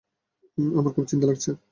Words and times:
আমার 0.73 0.91
খুব 0.95 1.05
চিন্তা 1.07 1.25
লাগছে! 1.27 1.49